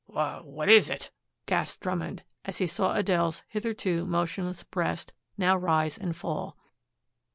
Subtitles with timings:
[0.11, 1.11] "Wh what is it?"
[1.45, 6.57] gasped Drummond as he saw Adele's hitherto motionless breast now rise and fall.